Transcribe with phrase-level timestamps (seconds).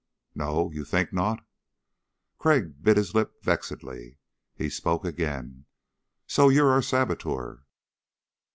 [0.33, 0.71] "No?
[0.71, 1.45] You think not?"
[2.39, 4.17] Crag bit his lip vexedly.
[4.55, 5.65] He spoke again:
[6.25, 7.61] "So, you're our saboteur?"